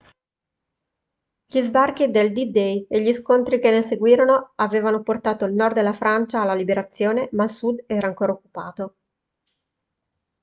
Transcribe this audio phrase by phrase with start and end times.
[1.45, 5.93] gli sbarchi del d-day e gli scontri che ne seguirono avevano portato il nord della
[5.93, 8.95] francia alla liberazione ma il sud era ancora occupato